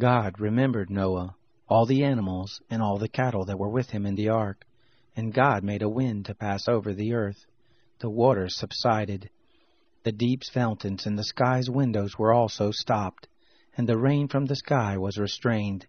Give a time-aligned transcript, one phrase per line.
[0.00, 1.36] God remembered Noah,
[1.68, 4.64] all the animals, and all the cattle that were with him in the ark.
[5.14, 7.44] And God made a wind to pass over the earth.
[7.98, 9.28] The waters subsided.
[10.02, 13.28] The deep's fountains and the sky's windows were also stopped,
[13.76, 15.86] and the rain from the sky was restrained.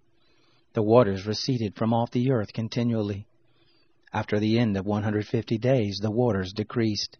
[0.73, 3.27] The waters receded from off the earth continually.
[4.11, 7.17] After the end of 150 days, the waters decreased.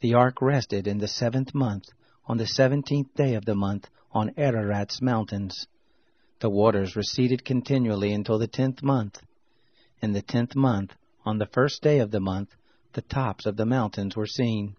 [0.00, 1.84] The ark rested in the seventh month,
[2.26, 5.68] on the seventeenth day of the month, on Ararat's mountains.
[6.44, 9.22] The waters receded continually until the tenth month.
[10.02, 12.54] In the tenth month, on the first day of the month,
[12.92, 14.76] the tops of the mountains were seen.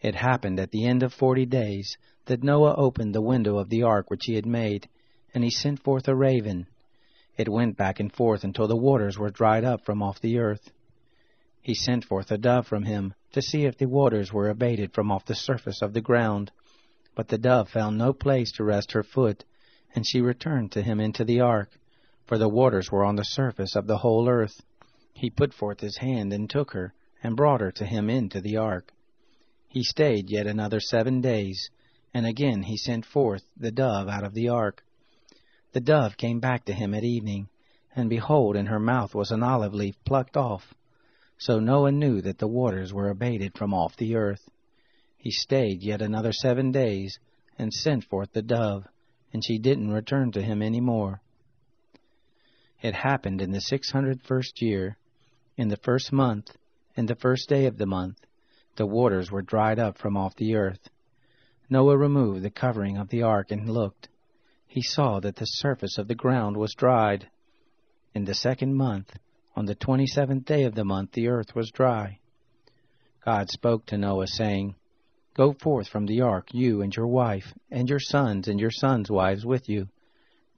[0.00, 3.82] It happened at the end of forty days that Noah opened the window of the
[3.82, 4.88] ark which he had made,
[5.34, 6.66] and he sent forth a raven.
[7.36, 10.72] It went back and forth until the waters were dried up from off the earth.
[11.60, 15.12] He sent forth a dove from him to see if the waters were abated from
[15.12, 16.50] off the surface of the ground.
[17.14, 19.44] But the dove found no place to rest her foot,
[19.94, 21.70] and she returned to him into the ark,
[22.24, 24.62] for the waters were on the surface of the whole earth.
[25.12, 28.56] He put forth his hand and took her, and brought her to him into the
[28.56, 28.92] ark.
[29.68, 31.70] He stayed yet another seven days,
[32.14, 34.84] and again he sent forth the dove out of the ark.
[35.72, 37.48] The dove came back to him at evening,
[37.94, 40.74] and behold, in her mouth was an olive leaf plucked off.
[41.38, 44.48] So Noah knew that the waters were abated from off the earth.
[45.16, 47.18] He stayed yet another seven days,
[47.58, 48.86] and sent forth the dove,
[49.32, 51.20] and she didn't return to him any more.
[52.80, 54.96] It happened in the six hundred first year,
[55.56, 56.56] in the first month,
[56.96, 58.18] in the first day of the month,
[58.76, 60.88] the waters were dried up from off the earth.
[61.70, 64.08] Noah removed the covering of the ark and looked.
[64.66, 67.28] He saw that the surface of the ground was dried.
[68.14, 69.16] In the second month,
[69.54, 72.18] on the twenty seventh day of the month, the earth was dry.
[73.24, 74.74] God spoke to Noah, saying,
[75.34, 79.10] Go forth from the ark, you and your wife, and your sons and your sons'
[79.10, 79.88] wives with you.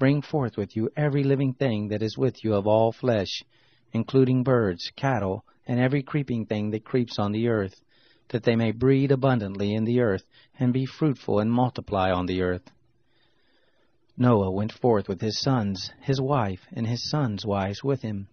[0.00, 3.44] Bring forth with you every living thing that is with you of all flesh,
[3.92, 7.80] including birds, cattle, and every creeping thing that creeps on the earth,
[8.30, 10.26] that they may breed abundantly in the earth,
[10.58, 12.72] and be fruitful and multiply on the earth.
[14.16, 18.26] Noah went forth with his sons, his wife, and his sons' wives with him.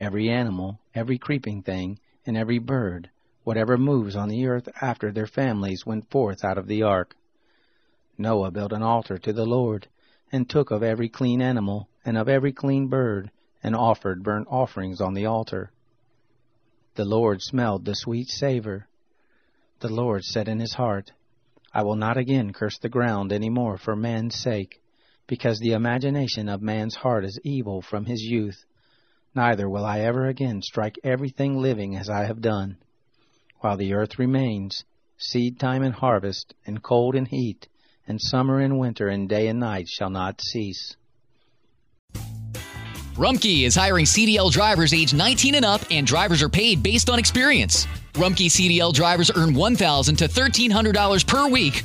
[0.00, 3.10] Every animal, every creeping thing, and every bird,
[3.44, 7.14] whatever moves on the earth after their families went forth out of the ark.
[8.16, 9.86] Noah built an altar to the Lord,
[10.32, 13.30] and took of every clean animal, and of every clean bird,
[13.62, 15.70] and offered burnt offerings on the altar.
[16.94, 18.88] The Lord smelled the sweet savor.
[19.80, 21.12] The Lord said in his heart,
[21.72, 24.80] I will not again curse the ground any more for man's sake,
[25.26, 28.64] because the imagination of man's heart is evil from his youth.
[29.34, 32.78] Neither will I ever again strike everything living as I have done
[33.64, 34.84] while the earth remains,
[35.16, 37.66] seed time and harvest, and cold and heat,
[38.06, 40.96] and summer and winter, and day and night shall not cease.
[43.14, 47.18] Rumpke is hiring CDL drivers age 19 and up, and drivers are paid based on
[47.18, 47.86] experience.
[48.12, 51.84] Rumpke CDL drivers earn 1,000 to $1,300 per week